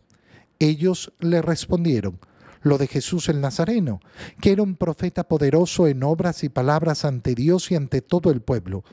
Ellos 0.59 1.13
le 1.19 1.41
respondieron, 1.41 2.19
lo 2.61 2.77
de 2.77 2.87
Jesús 2.87 3.29
el 3.29 3.41
Nazareno, 3.41 4.01
que 4.41 4.51
era 4.51 4.63
un 4.63 4.75
profeta 4.75 5.23
poderoso 5.23 5.87
en 5.87 6.03
obras 6.03 6.43
y 6.43 6.49
palabras 6.49 7.05
ante 7.05 7.35
Dios 7.35 7.71
y 7.71 7.75
ante 7.75 8.01
todo 8.01 8.31
el 8.31 8.41
pueblo. 8.41 8.83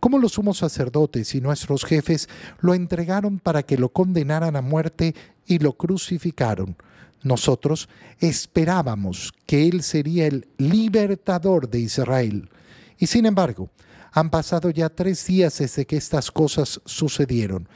Como 0.00 0.18
los 0.18 0.32
sumos 0.32 0.58
sacerdotes 0.58 1.34
y 1.34 1.40
nuestros 1.40 1.84
jefes 1.84 2.28
lo 2.60 2.74
entregaron 2.74 3.38
para 3.38 3.64
que 3.64 3.78
lo 3.78 3.88
condenaran 3.88 4.56
a 4.56 4.62
muerte 4.62 5.14
y 5.46 5.58
lo 5.58 5.72
crucificaron. 5.72 6.76
Nosotros 7.22 7.88
esperábamos 8.20 9.32
que 9.46 9.68
Él 9.68 9.82
sería 9.82 10.26
el 10.26 10.48
libertador 10.58 11.68
de 11.68 11.80
Israel. 11.80 12.50
Y 12.98 13.06
sin 13.06 13.26
embargo, 13.26 13.70
han 14.12 14.30
pasado 14.30 14.70
ya 14.70 14.88
tres 14.88 15.26
días 15.26 15.58
desde 15.58 15.84
que 15.84 15.96
estas 15.96 16.30
cosas 16.30 16.80
sucedieron. 16.86 17.68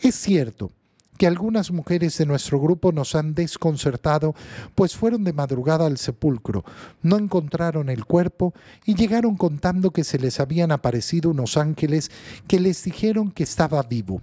Es 0.00 0.14
cierto 0.14 0.70
que 1.18 1.26
algunas 1.26 1.72
mujeres 1.72 2.16
de 2.16 2.26
nuestro 2.26 2.60
grupo 2.60 2.92
nos 2.92 3.16
han 3.16 3.34
desconcertado, 3.34 4.34
pues 4.76 4.94
fueron 4.94 5.24
de 5.24 5.32
madrugada 5.32 5.84
al 5.84 5.98
sepulcro, 5.98 6.64
no 7.02 7.18
encontraron 7.18 7.88
el 7.88 8.04
cuerpo 8.04 8.54
y 8.86 8.94
llegaron 8.94 9.36
contando 9.36 9.90
que 9.90 10.04
se 10.04 10.18
les 10.18 10.38
habían 10.38 10.70
aparecido 10.70 11.30
unos 11.30 11.56
ángeles 11.56 12.12
que 12.46 12.60
les 12.60 12.84
dijeron 12.84 13.32
que 13.32 13.42
estaba 13.42 13.82
vivo. 13.82 14.22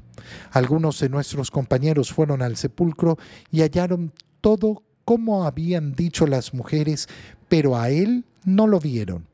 Algunos 0.52 1.00
de 1.02 1.10
nuestros 1.10 1.52
compañeros 1.52 2.14
fueron 2.14 2.42
al 2.42 2.56
sepulcro 2.56 3.18
y 3.52 3.62
hallaron 3.62 4.14
todo 4.46 4.84
como 5.06 5.46
habían 5.46 5.96
dicho 5.96 6.28
las 6.28 6.54
mujeres, 6.54 7.10
pero 7.50 7.76
a 7.76 7.90
él 7.90 8.26
no 8.44 8.68
lo 8.68 8.80
vieron. 8.80 9.26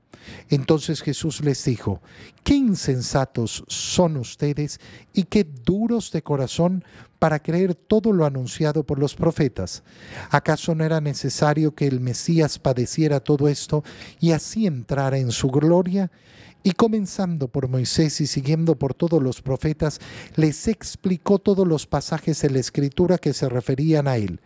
Entonces 0.49 1.01
Jesús 1.01 1.43
les 1.43 1.65
dijo, 1.65 1.99
qué 2.45 2.55
insensatos 2.55 3.65
son 3.67 4.15
ustedes 4.15 4.79
y 5.11 5.23
qué 5.23 5.43
duros 5.43 6.13
de 6.13 6.21
corazón 6.21 6.85
para 7.19 7.39
creer 7.39 7.75
todo 7.75 8.13
lo 8.13 8.25
anunciado 8.25 8.85
por 8.85 8.99
los 8.99 9.13
profetas. 9.13 9.83
¿Acaso 10.29 10.75
no 10.75 10.85
era 10.85 11.01
necesario 11.01 11.75
que 11.75 11.87
el 11.87 11.99
Mesías 11.99 12.57
padeciera 12.57 13.19
todo 13.19 13.49
esto 13.49 13.83
y 14.21 14.31
así 14.31 14.65
entrara 14.65 15.17
en 15.17 15.33
su 15.33 15.49
gloria? 15.49 16.09
Y 16.63 16.73
comenzando 16.73 17.47
por 17.47 17.67
Moisés 17.67 18.21
y 18.21 18.27
siguiendo 18.27 18.75
por 18.75 18.93
todos 18.93 19.21
los 19.21 19.41
profetas, 19.41 19.99
les 20.35 20.67
explicó 20.67 21.39
todos 21.39 21.67
los 21.67 21.87
pasajes 21.87 22.41
de 22.41 22.51
la 22.51 22.59
escritura 22.59 23.17
que 23.17 23.33
se 23.33 23.49
referían 23.49 24.07
a 24.07 24.17
él. 24.17 24.39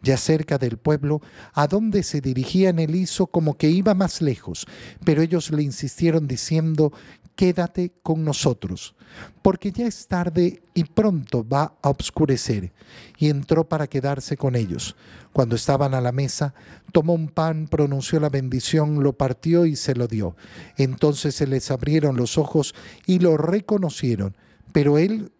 Ya 0.00 0.16
cerca 0.16 0.58
del 0.58 0.76
pueblo, 0.76 1.20
a 1.52 1.66
donde 1.66 2.04
se 2.04 2.20
dirigían, 2.20 2.78
él 2.78 2.94
hizo 2.94 3.26
como 3.26 3.56
que 3.56 3.68
iba 3.68 3.94
más 3.94 4.22
lejos, 4.22 4.66
pero 5.04 5.22
ellos 5.22 5.50
le 5.50 5.64
insistieron 5.64 6.28
diciendo, 6.28 6.92
quédate 7.36 7.92
con 8.02 8.24
nosotros, 8.24 8.94
porque 9.42 9.70
ya 9.70 9.86
es 9.86 10.08
tarde 10.08 10.62
y 10.74 10.84
pronto 10.84 11.46
va 11.46 11.74
a 11.82 11.90
obscurecer. 11.90 12.72
Y 13.18 13.28
entró 13.28 13.68
para 13.68 13.86
quedarse 13.86 14.36
con 14.36 14.56
ellos. 14.56 14.96
Cuando 15.32 15.54
estaban 15.54 15.94
a 15.94 16.00
la 16.00 16.12
mesa, 16.12 16.54
tomó 16.92 17.12
un 17.12 17.28
pan, 17.28 17.68
pronunció 17.68 18.18
la 18.18 18.30
bendición, 18.30 19.02
lo 19.02 19.12
partió 19.12 19.66
y 19.66 19.76
se 19.76 19.94
lo 19.94 20.08
dio. 20.08 20.34
Entonces 20.78 21.34
se 21.34 21.46
les 21.46 21.70
abrieron 21.70 22.16
los 22.16 22.38
ojos 22.38 22.74
y 23.04 23.18
lo 23.18 23.36
reconocieron, 23.36 24.34
pero 24.72 24.98
él 24.98 25.30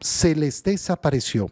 se 0.00 0.34
les 0.34 0.62
desapareció. 0.64 1.50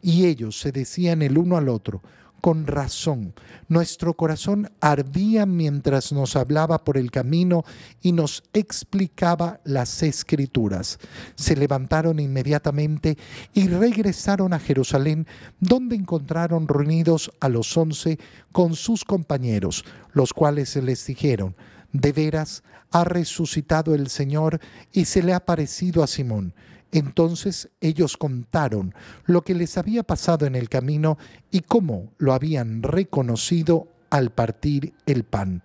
Y 0.00 0.26
ellos 0.26 0.58
se 0.58 0.72
decían 0.72 1.22
el 1.22 1.38
uno 1.38 1.56
al 1.56 1.68
otro, 1.68 2.02
con 2.44 2.66
razón. 2.66 3.32
Nuestro 3.68 4.12
corazón 4.12 4.70
ardía 4.82 5.46
mientras 5.46 6.12
nos 6.12 6.36
hablaba 6.36 6.84
por 6.84 6.98
el 6.98 7.10
camino 7.10 7.64
y 8.02 8.12
nos 8.12 8.42
explicaba 8.52 9.60
las 9.64 10.02
escrituras. 10.02 10.98
Se 11.36 11.56
levantaron 11.56 12.20
inmediatamente 12.20 13.16
y 13.54 13.68
regresaron 13.68 14.52
a 14.52 14.58
Jerusalén, 14.58 15.26
donde 15.58 15.96
encontraron 15.96 16.68
reunidos 16.68 17.32
a 17.40 17.48
los 17.48 17.74
once 17.78 18.18
con 18.52 18.74
sus 18.74 19.04
compañeros, 19.04 19.82
los 20.12 20.34
cuales 20.34 20.76
les 20.76 21.06
dijeron, 21.06 21.56
de 21.94 22.12
veras 22.12 22.62
ha 22.90 23.04
resucitado 23.04 23.94
el 23.94 24.10
Señor 24.10 24.60
y 24.92 25.06
se 25.06 25.22
le 25.22 25.32
ha 25.32 25.46
parecido 25.46 26.02
a 26.02 26.06
Simón. 26.06 26.52
Entonces 26.94 27.70
ellos 27.80 28.16
contaron 28.16 28.94
lo 29.24 29.42
que 29.42 29.52
les 29.52 29.76
había 29.76 30.04
pasado 30.04 30.46
en 30.46 30.54
el 30.54 30.68
camino 30.68 31.18
y 31.50 31.62
cómo 31.62 32.12
lo 32.18 32.32
habían 32.32 32.84
reconocido 32.84 33.88
al 34.10 34.30
partir 34.30 34.94
el 35.04 35.24
pan. 35.24 35.60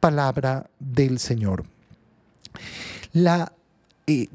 Palabra 0.00 0.70
del 0.78 1.18
Señor. 1.18 1.64
La 3.12 3.52
eh, 4.06 4.28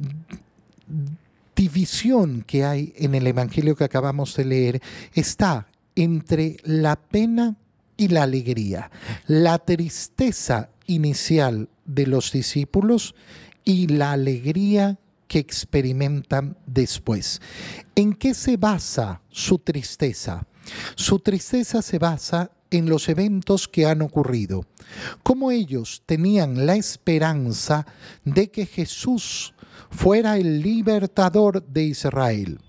división 1.56 2.44
que 2.46 2.64
hay 2.64 2.94
en 2.96 3.16
el 3.16 3.26
Evangelio 3.26 3.76
que 3.76 3.86
acabamos 3.86 4.36
de 4.36 4.46
leer 4.46 4.82
está 5.16 5.66
entre 5.96 6.58
la 6.64 6.96
pena 6.96 7.56
y 7.98 8.10
la 8.10 8.22
alegría, 8.22 8.92
la 9.26 9.58
tristeza 9.58 10.70
inicial 10.86 11.70
de 11.86 12.06
los 12.06 12.32
discípulos 12.32 13.16
y 13.64 13.88
la 13.88 14.12
alegría 14.12 15.00
que 15.28 15.40
experimentan 15.40 16.58
después. 16.66 17.42
¿En 17.96 18.14
qué 18.14 18.34
se 18.34 18.58
basa 18.58 19.22
su 19.30 19.60
tristeza? 19.60 20.46
Su 20.96 21.20
tristeza 21.20 21.82
se 21.82 22.00
basa 22.00 22.52
en 22.72 22.90
los 22.90 23.10
eventos 23.10 23.68
que 23.68 23.86
han 23.86 24.02
ocurrido. 24.02 24.66
Como 25.24 25.52
ellos 25.52 26.04
tenían 26.06 26.66
la 26.66 26.76
esperanza 26.76 27.86
de 28.24 28.50
que 28.50 28.66
Jesús 28.66 29.54
fuera 29.90 30.38
el 30.38 30.62
libertador 30.62 31.66
de 31.66 31.84
Israel. 31.84 32.60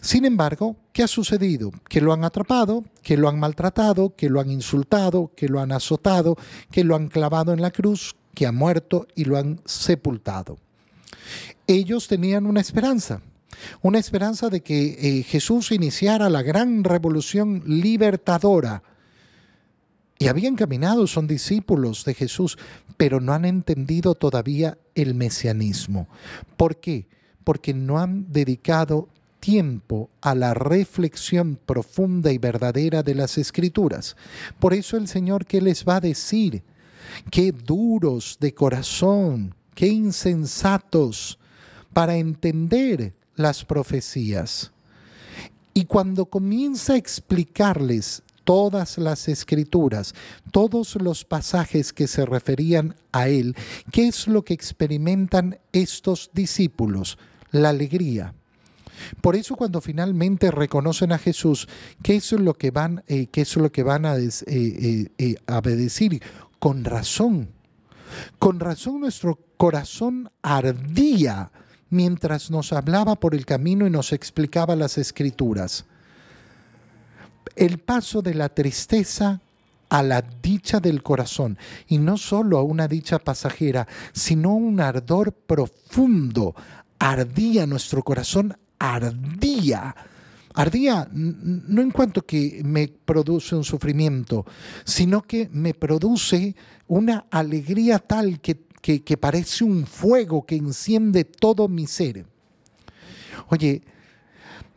Sin 0.00 0.24
embargo, 0.24 0.76
¿qué 0.92 1.02
ha 1.02 1.08
sucedido? 1.08 1.70
Que 1.88 2.00
lo 2.00 2.12
han 2.12 2.24
atrapado, 2.24 2.84
que 3.02 3.16
lo 3.16 3.28
han 3.28 3.38
maltratado, 3.38 4.14
que 4.16 4.30
lo 4.30 4.40
han 4.40 4.50
insultado, 4.50 5.32
que 5.36 5.48
lo 5.48 5.60
han 5.60 5.72
azotado, 5.72 6.36
que 6.70 6.84
lo 6.84 6.96
han 6.96 7.08
clavado 7.08 7.52
en 7.52 7.60
la 7.60 7.70
cruz, 7.70 8.16
que 8.34 8.46
ha 8.46 8.52
muerto 8.52 9.06
y 9.14 9.24
lo 9.24 9.36
han 9.36 9.60
sepultado 9.64 10.58
ellos 11.66 12.08
tenían 12.08 12.46
una 12.46 12.60
esperanza, 12.60 13.20
una 13.82 13.98
esperanza 13.98 14.48
de 14.48 14.60
que 14.62 15.18
eh, 15.18 15.22
Jesús 15.22 15.72
iniciara 15.72 16.28
la 16.28 16.42
gran 16.42 16.84
revolución 16.84 17.62
libertadora. 17.66 18.82
Y 20.18 20.28
habían 20.28 20.54
caminado, 20.54 21.06
son 21.06 21.26
discípulos 21.26 22.04
de 22.04 22.14
Jesús, 22.14 22.56
pero 22.96 23.20
no 23.20 23.32
han 23.32 23.44
entendido 23.44 24.14
todavía 24.14 24.78
el 24.94 25.14
mesianismo. 25.14 26.08
¿Por 26.56 26.76
qué? 26.76 27.06
Porque 27.42 27.74
no 27.74 27.98
han 27.98 28.32
dedicado 28.32 29.08
tiempo 29.44 30.08
a 30.22 30.34
la 30.34 30.54
reflexión 30.54 31.58
profunda 31.66 32.32
y 32.32 32.38
verdadera 32.38 33.02
de 33.02 33.14
las 33.14 33.36
escrituras. 33.36 34.16
Por 34.58 34.72
eso 34.72 34.96
el 34.96 35.06
Señor, 35.06 35.44
¿qué 35.44 35.60
les 35.60 35.84
va 35.84 35.96
a 35.96 36.00
decir? 36.00 36.62
Qué 37.30 37.52
duros 37.52 38.38
de 38.40 38.54
corazón, 38.54 39.54
qué 39.74 39.88
insensatos 39.88 41.38
para 41.92 42.16
entender 42.16 43.14
las 43.36 43.64
profecías. 43.64 44.72
Y 45.72 45.86
cuando 45.86 46.26
comienza 46.26 46.92
a 46.92 46.96
explicarles 46.96 48.22
todas 48.44 48.98
las 48.98 49.28
escrituras, 49.28 50.14
todos 50.52 50.96
los 50.96 51.24
pasajes 51.24 51.92
que 51.92 52.06
se 52.06 52.26
referían 52.26 52.94
a 53.10 53.28
él, 53.28 53.56
¿qué 53.90 54.06
es 54.06 54.28
lo 54.28 54.44
que 54.44 54.54
experimentan 54.54 55.58
estos 55.72 56.30
discípulos? 56.32 57.18
La 57.50 57.70
alegría. 57.70 58.34
Por 59.20 59.34
eso 59.34 59.56
cuando 59.56 59.80
finalmente 59.80 60.50
reconocen 60.50 61.12
a 61.12 61.18
Jesús, 61.18 61.68
¿qué 62.02 62.16
es 62.16 62.32
lo 62.32 62.54
que 62.54 62.70
van, 62.70 63.02
eh, 63.08 63.26
qué 63.26 63.40
es 63.40 63.56
lo 63.56 63.72
que 63.72 63.82
van 63.82 64.06
a, 64.06 64.16
eh, 64.16 64.28
eh, 64.46 65.36
decir? 65.64 66.22
Con 66.58 66.84
razón. 66.84 67.48
Con 68.38 68.60
razón 68.60 69.00
nuestro 69.00 69.38
corazón 69.64 70.30
ardía 70.42 71.50
mientras 71.88 72.50
nos 72.50 72.74
hablaba 72.74 73.16
por 73.16 73.34
el 73.34 73.46
camino 73.46 73.86
y 73.86 73.90
nos 73.90 74.12
explicaba 74.12 74.76
las 74.76 74.98
escrituras. 74.98 75.86
El 77.56 77.78
paso 77.78 78.20
de 78.20 78.34
la 78.34 78.50
tristeza 78.50 79.40
a 79.88 80.02
la 80.02 80.20
dicha 80.20 80.80
del 80.80 81.02
corazón, 81.02 81.56
y 81.88 81.96
no 81.96 82.18
solo 82.18 82.58
a 82.58 82.62
una 82.62 82.88
dicha 82.88 83.18
pasajera, 83.18 83.88
sino 84.12 84.54
un 84.54 84.80
ardor 84.80 85.32
profundo. 85.32 86.54
Ardía 86.98 87.66
nuestro 87.66 88.02
corazón, 88.02 88.54
ardía. 88.78 89.96
Ardía 90.52 91.08
no 91.10 91.80
en 91.80 91.90
cuanto 91.90 92.20
que 92.26 92.60
me 92.62 92.88
produce 92.88 93.56
un 93.56 93.64
sufrimiento, 93.64 94.44
sino 94.84 95.22
que 95.22 95.48
me 95.50 95.72
produce 95.72 96.54
una 96.86 97.24
alegría 97.30 97.98
tal 97.98 98.40
que, 98.42 98.73
que, 98.84 99.16
parece 99.16 99.64
un 99.64 99.86
fuego 99.86 100.44
que 100.44 100.56
enciende 100.56 101.24
todo 101.24 101.68
mi 101.68 101.86
ser. 101.86 102.26
Oye, 103.48 103.82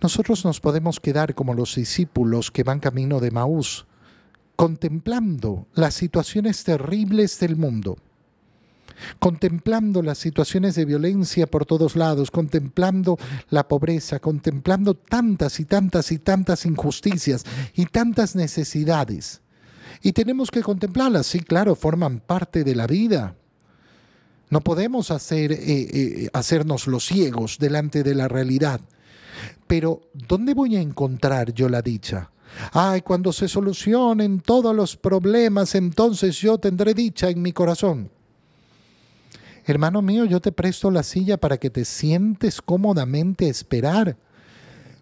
nosotros 0.02 0.46
nos 0.46 0.62
podemos 0.62 1.02
quedar 1.02 1.36
como 1.36 1.54
los 1.54 1.76
discípulos 1.76 2.50
que 2.50 2.64
van 2.64 2.80
camino 2.80 3.20
de 3.20 3.32
Maús, 3.32 3.86
contemplando 4.56 5.68
las 5.74 5.94
situaciones 5.94 6.64
terribles 6.64 7.40
del 7.40 7.58
mundo 7.58 7.98
contemplando 9.20 10.02
las 10.02 10.18
situaciones 10.18 10.74
de 10.74 10.84
violencia 10.84 11.46
por 11.46 11.68
todos 11.68 11.96
lados, 11.96 12.32
contemplando 12.32 13.20
la 13.52 13.68
pobreza, 13.68 14.18
contemplando 14.18 14.96
tantas 14.96 15.60
y 15.60 15.66
tantas 15.66 16.12
y 16.12 16.18
tantas 16.18 16.66
injusticias 16.66 17.46
y 17.76 17.86
tantas 17.86 18.36
necesidades. 18.36 19.44
Y 20.02 20.14
tenemos 20.14 20.50
que 20.50 20.64
contemplarlas, 20.64 21.28
sí, 21.28 21.42
claro, 21.42 21.76
forman 21.76 22.22
parte 22.22 22.64
de 22.64 22.74
la 22.74 22.88
vida. 22.88 23.36
No 24.50 24.62
podemos 24.62 25.12
hacer, 25.12 25.51
eh, 25.51 25.60
eh, 25.60 26.30
hacernos 26.34 26.88
los 26.88 27.06
ciegos 27.06 27.58
delante 27.60 28.04
de 28.04 28.16
la 28.16 28.27
realidad. 28.27 28.80
Pero, 29.68 30.01
¿dónde 30.13 30.54
voy 30.54 30.77
a 30.77 30.82
encontrar 30.82 31.54
yo 31.54 31.68
la 31.68 31.82
dicha? 31.82 32.32
Ay, 32.72 33.01
cuando 33.01 33.34
se 33.34 33.48
solucionen 33.48 34.39
todos 34.39 34.74
los 34.74 34.96
problemas, 34.96 35.75
entonces 35.75 36.38
yo 36.38 36.58
tendré 36.58 36.94
dicha 36.94 37.30
en 37.30 37.42
mi 37.42 37.51
corazón. 37.51 38.10
Hermano 39.66 40.01
mío, 40.01 40.24
yo 40.24 40.39
te 40.39 40.54
presto 40.54 40.89
la 40.89 41.04
silla 41.04 41.38
para 41.38 41.58
que 41.58 41.70
te 41.70 41.84
sientes 41.84 42.62
cómodamente 42.62 43.48
a 43.48 43.50
esperar. 43.50 44.16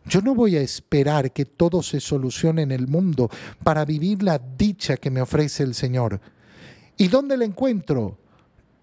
Yo 0.08 0.22
no 0.22 0.34
voy 0.34 0.56
a 0.56 0.62
esperar 0.62 1.32
que 1.32 1.46
todo 1.46 1.84
se 1.84 2.00
solucione 2.00 2.64
en 2.64 2.72
el 2.72 2.88
mundo 2.88 3.30
para 3.64 3.86
vivir 3.86 4.24
la 4.24 4.40
dicha 4.40 4.98
que 4.98 5.12
me 5.12 5.22
ofrece 5.22 5.62
el 5.62 5.76
Señor. 5.76 6.20
¿Y 6.98 7.08
dónde 7.10 7.38
la 7.38 7.46
encuentro? 7.46 8.18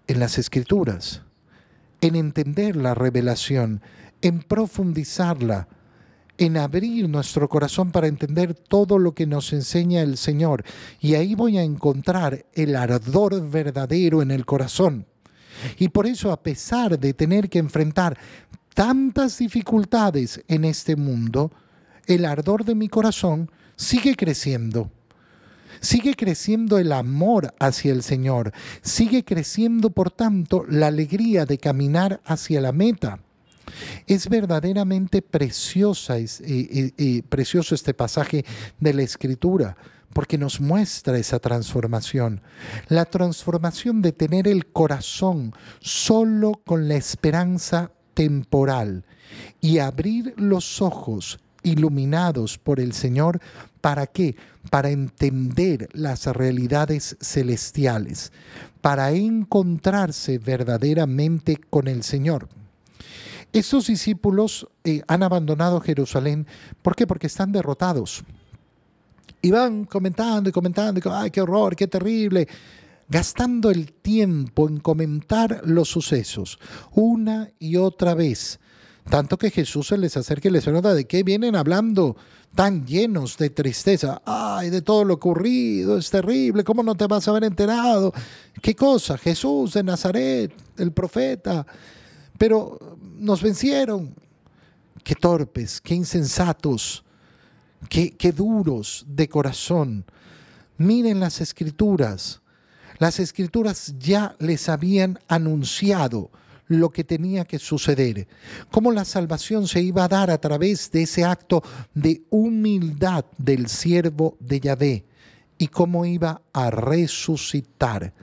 En 0.07 0.19
las 0.19 0.37
escrituras, 0.37 1.21
en 2.01 2.15
entender 2.15 2.75
la 2.75 2.93
revelación, 2.93 3.81
en 4.21 4.39
profundizarla, 4.39 5.67
en 6.37 6.57
abrir 6.57 7.07
nuestro 7.07 7.47
corazón 7.47 7.91
para 7.91 8.07
entender 8.07 8.53
todo 8.53 8.97
lo 8.97 9.13
que 9.13 9.27
nos 9.27 9.53
enseña 9.53 10.01
el 10.01 10.17
Señor. 10.17 10.63
Y 10.99 11.15
ahí 11.15 11.35
voy 11.35 11.57
a 11.57 11.63
encontrar 11.63 12.45
el 12.53 12.75
ardor 12.75 13.49
verdadero 13.49 14.21
en 14.21 14.31
el 14.31 14.45
corazón 14.45 15.05
y 15.77 15.89
por 15.89 16.07
eso, 16.07 16.31
a 16.31 16.41
pesar 16.41 16.99
de 16.99 17.13
tener 17.13 17.49
que 17.49 17.59
enfrentar 17.59 18.17
tantas 18.73 19.37
dificultades 19.37 20.43
en 20.47 20.65
este 20.65 20.95
mundo, 20.95 21.51
el 22.05 22.25
ardor 22.25 22.65
de 22.65 22.75
mi 22.75 22.89
corazón 22.89 23.49
sigue 23.75 24.15
creciendo. 24.15 24.91
Sigue 25.83 26.15
creciendo 26.15 26.77
el 26.77 26.93
amor 26.93 27.53
hacia 27.59 27.91
el 27.91 28.03
Señor. 28.03 28.53
Sigue 28.81 29.25
creciendo, 29.25 29.89
por 29.89 30.11
tanto, 30.11 30.63
la 30.69 30.87
alegría 30.87 31.45
de 31.45 31.57
caminar 31.57 32.21
hacia 32.23 32.61
la 32.61 32.71
meta. 32.71 33.19
Es 34.07 34.29
verdaderamente 34.29 35.21
preciosa, 35.21 36.17
es, 36.17 36.39
eh, 36.39 36.45
eh, 36.47 36.91
eh, 36.97 37.23
precioso 37.27 37.75
este 37.75 37.93
pasaje 37.93 38.45
de 38.79 38.93
la 38.93 39.01
Escritura, 39.01 39.75
porque 40.13 40.37
nos 40.37 40.61
muestra 40.61 41.17
esa 41.17 41.39
transformación. 41.39 42.41
La 42.87 43.03
transformación 43.03 44.01
de 44.01 44.13
tener 44.13 44.47
el 44.47 44.67
corazón 44.67 45.53
solo 45.81 46.61
con 46.65 46.87
la 46.87 46.95
esperanza 46.95 47.91
temporal 48.13 49.03
y 49.59 49.79
abrir 49.79 50.33
los 50.37 50.81
ojos 50.81 51.39
iluminados 51.61 52.57
por 52.57 52.79
el 52.79 52.93
Señor. 52.93 53.41
¿Para 53.83 54.07
qué? 54.07 54.37
Para 54.69 54.91
entender 54.91 55.89
las 55.91 56.25
realidades 56.27 57.17
celestiales, 57.19 58.31
para 58.79 59.11
encontrarse 59.11 60.37
verdaderamente 60.37 61.59
con 61.69 61.89
el 61.89 62.03
Señor. 62.03 62.47
Estos 63.51 63.87
discípulos 63.87 64.69
eh, 64.85 65.01
han 65.05 65.21
abandonado 65.21 65.81
Jerusalén. 65.81 66.47
¿Por 66.81 66.95
qué? 66.95 67.05
Porque 67.05 67.27
están 67.27 67.51
derrotados 67.51 68.23
y 69.41 69.51
van 69.51 69.83
comentando 69.83 70.49
y 70.49 70.53
comentando, 70.53 71.01
y, 71.03 71.09
ay, 71.11 71.29
qué 71.29 71.41
horror, 71.41 71.75
qué 71.75 71.87
terrible, 71.87 72.47
gastando 73.09 73.69
el 73.69 73.91
tiempo 73.91 74.69
en 74.69 74.79
comentar 74.79 75.59
los 75.65 75.89
sucesos 75.89 76.57
una 76.93 77.49
y 77.59 77.75
otra 77.75 78.13
vez. 78.13 78.61
Tanto 79.09 79.37
que 79.37 79.51
Jesús 79.51 79.87
se 79.87 79.97
les 79.97 80.15
acerca 80.15 80.47
y 80.47 80.51
les 80.51 80.63
pregunta 80.63 80.93
de 80.93 81.03
qué 81.03 81.23
vienen 81.23 81.57
hablando 81.57 82.15
tan 82.55 82.85
llenos 82.85 83.37
de 83.37 83.49
tristeza. 83.49 84.21
Ay, 84.25 84.69
de 84.69 84.81
todo 84.81 85.05
lo 85.05 85.15
ocurrido, 85.15 85.97
es 85.97 86.09
terrible, 86.09 86.63
¿cómo 86.63 86.83
no 86.83 86.95
te 86.95 87.07
vas 87.07 87.27
a 87.27 87.31
haber 87.31 87.45
enterado? 87.45 88.13
¿Qué 88.61 88.75
cosa? 88.75 89.17
Jesús 89.17 89.73
de 89.73 89.83
Nazaret, 89.83 90.53
el 90.77 90.91
profeta. 90.91 91.65
Pero 92.37 92.97
nos 93.17 93.41
vencieron. 93.41 94.13
Qué 95.03 95.15
torpes, 95.15 95.81
qué 95.81 95.95
insensatos 95.95 97.03
qué, 97.89 98.31
duros 98.31 99.05
de 99.07 99.27
corazón. 99.29 100.05
Miren 100.77 101.19
las 101.19 101.41
escrituras. 101.41 102.41
Las 102.99 103.19
escrituras 103.19 103.95
ya 103.99 104.35
les 104.39 104.69
habían 104.69 105.19
anunciado 105.27 106.31
lo 106.67 106.89
que 106.91 107.03
tenía 107.03 107.45
que 107.45 107.59
suceder, 107.59 108.27
cómo 108.71 108.91
la 108.91 109.05
salvación 109.05 109.67
se 109.67 109.81
iba 109.81 110.05
a 110.05 110.07
dar 110.07 110.31
a 110.31 110.39
través 110.39 110.91
de 110.91 111.03
ese 111.03 111.23
acto 111.23 111.63
de 111.93 112.23
humildad 112.29 113.25
del 113.37 113.67
siervo 113.67 114.37
de 114.39 114.59
Yahvé 114.59 115.05
y 115.57 115.67
cómo 115.67 116.05
iba 116.05 116.41
a 116.51 116.71
resucitar. 116.71 118.13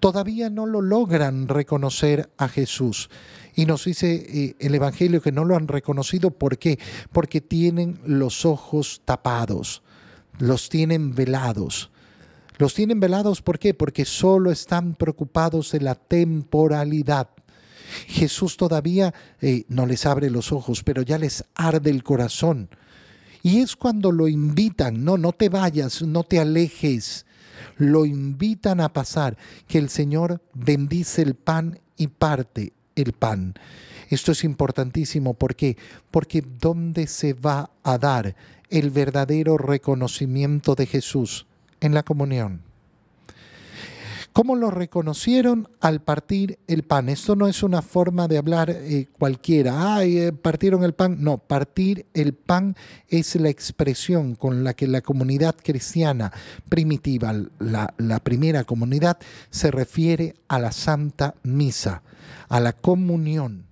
Todavía 0.00 0.50
no 0.50 0.66
lo 0.66 0.80
logran 0.80 1.48
reconocer 1.48 2.30
a 2.36 2.48
Jesús. 2.48 3.10
Y 3.54 3.66
nos 3.66 3.84
dice 3.84 4.14
eh, 4.14 4.56
el 4.58 4.74
Evangelio 4.74 5.22
que 5.22 5.30
no 5.30 5.44
lo 5.44 5.56
han 5.56 5.68
reconocido. 5.68 6.32
¿Por 6.32 6.58
qué? 6.58 6.78
Porque 7.12 7.40
tienen 7.40 8.00
los 8.04 8.44
ojos 8.44 9.02
tapados, 9.04 9.82
los 10.38 10.68
tienen 10.68 11.14
velados. 11.14 11.90
Los 12.58 12.74
tienen 12.74 13.00
velados 13.00 13.42
¿por 13.42 13.58
qué? 13.58 13.74
Porque 13.74 14.04
solo 14.04 14.50
están 14.50 14.94
preocupados 14.94 15.72
de 15.72 15.80
la 15.80 15.94
temporalidad. 15.94 17.30
Jesús 18.06 18.56
todavía 18.56 19.14
eh, 19.40 19.64
no 19.68 19.86
les 19.86 20.06
abre 20.06 20.30
los 20.30 20.52
ojos, 20.52 20.82
pero 20.82 21.02
ya 21.02 21.18
les 21.18 21.44
arde 21.54 21.90
el 21.90 22.02
corazón. 22.02 22.68
Y 23.42 23.60
es 23.60 23.76
cuando 23.76 24.10
lo 24.10 24.28
invitan, 24.28 25.04
no, 25.04 25.18
no 25.18 25.32
te 25.32 25.48
vayas, 25.48 26.02
no 26.02 26.24
te 26.24 26.40
alejes. 26.40 27.26
Lo 27.76 28.06
invitan 28.06 28.80
a 28.80 28.92
pasar, 28.92 29.36
que 29.66 29.78
el 29.78 29.90
Señor 29.90 30.40
bendice 30.54 31.22
el 31.22 31.34
pan 31.34 31.78
y 31.96 32.06
parte 32.06 32.72
el 32.96 33.12
pan. 33.12 33.54
Esto 34.08 34.32
es 34.32 34.44
importantísimo. 34.44 35.34
¿Por 35.34 35.56
qué? 35.56 35.76
Porque 36.10 36.42
¿dónde 36.42 37.06
se 37.06 37.34
va 37.34 37.70
a 37.82 37.98
dar 37.98 38.34
el 38.70 38.90
verdadero 38.90 39.58
reconocimiento 39.58 40.74
de 40.74 40.86
Jesús? 40.86 41.46
En 41.80 41.94
la 41.94 42.02
comunión. 42.02 42.62
¿Cómo 44.34 44.56
lo 44.56 44.72
reconocieron 44.72 45.68
al 45.80 46.02
partir 46.02 46.58
el 46.66 46.82
pan? 46.82 47.08
Esto 47.08 47.36
no 47.36 47.46
es 47.46 47.62
una 47.62 47.82
forma 47.82 48.26
de 48.26 48.36
hablar 48.36 48.68
eh, 48.68 49.06
cualquiera. 49.16 49.94
Ay, 49.94 50.18
eh, 50.18 50.32
partieron 50.32 50.82
el 50.82 50.92
pan. 50.92 51.18
No, 51.20 51.38
partir 51.38 52.06
el 52.14 52.34
pan 52.34 52.74
es 53.06 53.36
la 53.36 53.48
expresión 53.48 54.34
con 54.34 54.64
la 54.64 54.74
que 54.74 54.88
la 54.88 55.02
comunidad 55.02 55.54
cristiana 55.62 56.32
primitiva, 56.68 57.32
la, 57.60 57.94
la 57.96 58.18
primera 58.18 58.64
comunidad, 58.64 59.18
se 59.50 59.70
refiere 59.70 60.34
a 60.48 60.58
la 60.58 60.72
Santa 60.72 61.36
Misa, 61.44 62.02
a 62.48 62.58
la 62.58 62.72
comunión. 62.72 63.66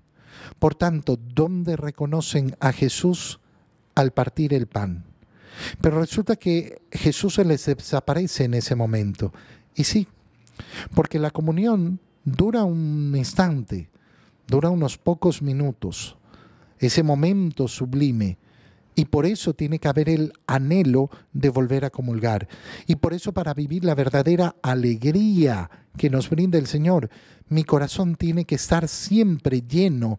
Por 0.61 0.77
tanto, 0.77 1.19
¿dónde 1.35 1.75
reconocen 1.75 2.55
a 2.61 2.71
Jesús 2.73 3.41
al 3.97 4.13
partir 4.13 4.55
el 4.55 4.69
pan? 4.69 5.07
Pero 5.81 5.99
resulta 5.99 6.37
que 6.37 6.83
Jesús 6.93 7.35
se 7.35 7.45
les 7.45 7.67
desaparece 7.67 8.45
en 8.45 8.55
ese 8.55 8.77
momento. 8.77 9.33
Y 9.75 9.83
sí, 9.83 10.07
porque 10.95 11.19
la 11.19 11.31
comunión 11.31 12.01
dura 12.25 12.65
un 12.65 13.15
instante, 13.17 13.91
dura 14.47 14.71
unos 14.71 14.99
pocos 14.99 15.43
minutos. 15.43 16.17
ese 16.79 17.03
momento 17.03 17.69
sublime. 17.69 18.39
Y 18.95 19.07
por 19.07 19.25
eso 19.25 19.55
tiene 19.55 19.79
que 19.79 19.89
haber 19.89 20.09
el 20.09 20.33
anhelo 20.47 21.09
de 21.33 21.49
volver 21.49 21.85
a 21.85 21.91
comulgar. 21.91 22.49
Y 22.87 22.97
por 22.97 23.15
eso 23.15 23.33
para 23.33 23.55
vivir 23.55 23.85
la 23.85 23.95
verdadera 23.95 24.57
alegría 24.63 25.71
que 25.97 26.11
nos 26.11 26.29
brinda 26.29 26.59
el 26.59 26.67
Señor, 26.67 27.09
mi 27.49 27.65
corazón 27.65 28.17
tiene 28.17 28.45
que 28.45 28.57
estar 28.57 28.89
siempre 28.89 29.63
lleno 29.63 30.19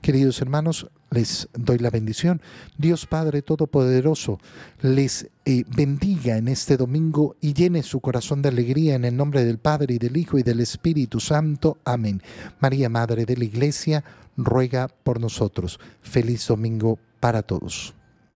Queridos 0.00 0.40
hermanos, 0.40 0.88
les 1.10 1.48
doy 1.54 1.78
la 1.78 1.90
bendición. 1.90 2.40
Dios 2.76 3.06
Padre 3.06 3.42
Todopoderoso 3.42 4.38
les 4.82 5.28
eh, 5.44 5.64
bendiga 5.74 6.36
en 6.36 6.48
este 6.48 6.76
domingo 6.76 7.36
y 7.40 7.54
llene 7.54 7.82
su 7.82 8.00
corazón 8.00 8.42
de 8.42 8.48
alegría 8.48 8.94
en 8.94 9.04
el 9.04 9.16
nombre 9.16 9.44
del 9.44 9.58
Padre 9.58 9.94
y 9.94 9.98
del 9.98 10.16
Hijo 10.16 10.38
y 10.38 10.42
del 10.42 10.60
Espíritu 10.60 11.20
Santo. 11.20 11.78
Amén. 11.84 12.22
María, 12.60 12.88
Madre 12.88 13.24
de 13.24 13.36
la 13.36 13.44
Iglesia, 13.44 14.04
ruega 14.36 14.88
por 14.88 15.20
nosotros. 15.20 15.80
Feliz 16.02 16.46
domingo 16.46 16.98
para 17.20 17.42
todos. 17.42 17.94